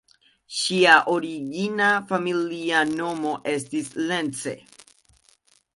[0.59, 4.57] Ŝia origina familia nomo estis "Lencse".